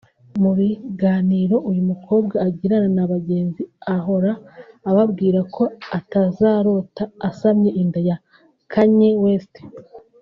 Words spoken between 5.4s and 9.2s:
ko atazarota asamye inda ya Kanye